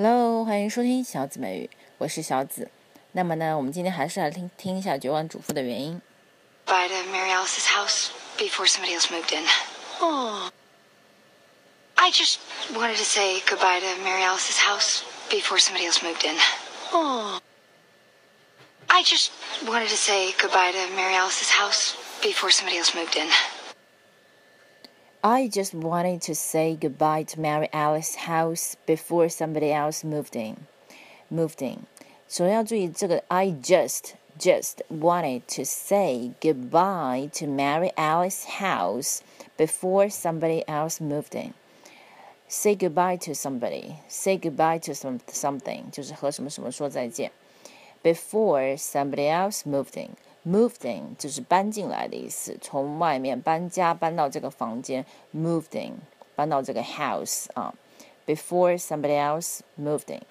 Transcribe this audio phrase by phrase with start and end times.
[0.00, 2.70] Hello, 欢迎收听小紫美语，我是小紫。
[3.10, 6.00] 那么呢，我们今天还是来听听一下绝望主妇的原音。
[6.66, 9.44] By to Mary Alice's house before somebody else moved in.
[9.98, 10.50] Oh,
[11.96, 12.38] I just
[12.72, 16.36] wanted to say goodbye to Mary Alice's house before somebody else moved in.
[16.92, 17.40] Oh,
[18.86, 19.32] I just
[19.66, 23.26] wanted to say goodbye to Mary Alice's house before somebody else moved in.
[25.27, 30.67] I just wanted to say goodbye to Mary Alice's house before somebody else moved in.
[31.31, 31.85] Moved in.
[32.27, 39.21] 首先要注意这个 I just just wanted to say goodbye to Mary Alice's house
[39.57, 41.53] before somebody else moved in.
[42.47, 43.95] Say goodbye to somebody.
[44.07, 47.31] Say goodbye to some something，就是和什么什么说再见。
[48.03, 50.09] Before somebody else moved in.
[50.47, 55.05] Moved in 就是搬进来的意思，从外面搬家搬到这个房间。
[55.33, 55.93] Moved in
[56.35, 57.73] 搬到这个 house 啊。
[58.25, 60.21] Before somebody else moved in。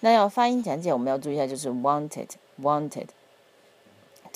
[0.00, 2.28] 那要发音讲解，我们要注意一下，就是 wanted
[2.60, 3.08] wanted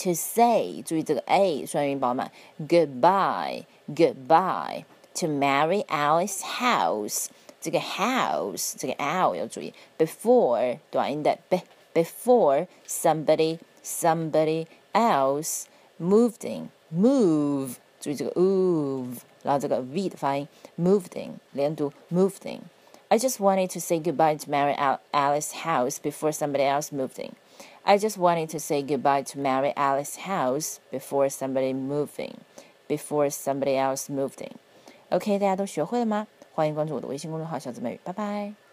[0.02, 2.32] to say，注意这个 a 双元饱满。
[2.58, 7.26] Goodbye goodbye to Mary Alice house，
[7.60, 9.74] 这个 house 这个 l 要注意。
[9.98, 11.60] Before 短音的 b
[11.92, 15.64] before somebody somebody else
[15.98, 20.46] moved in move，注意这个 move，然后这个 v 的发音
[20.78, 25.98] moved in 连读 moved in。I just wanted to say goodbye to Mary Al- Alice's house
[26.00, 27.32] before somebody else moved in.
[27.82, 32.34] I just wanted to say goodbye to Mary Alice's house before somebody moved in.
[32.88, 34.52] Before somebody else moved in.
[35.10, 36.26] OK，大家都学会了吗？
[36.52, 38.63] 欢迎关注我的微信公众号“小姊妹语”，拜拜。